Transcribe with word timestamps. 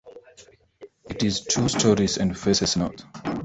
It 1.11 1.21
is 1.21 1.41
two 1.45 1.69
stories 1.69 2.17
and 2.17 2.35
faces 2.35 2.75
north. 2.75 3.03